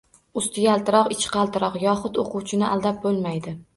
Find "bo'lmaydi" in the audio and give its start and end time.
3.05-3.55